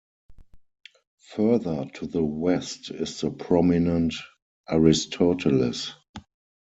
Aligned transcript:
Further 1.33 1.85
to 1.93 2.07
the 2.07 2.23
west 2.23 2.89
is 2.89 3.21
the 3.21 3.29
prominent 3.29 4.15
Aristoteles. 4.67 5.91